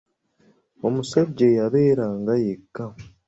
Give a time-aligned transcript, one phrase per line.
[0.87, 2.85] Omusajja eyabeeranga yekka.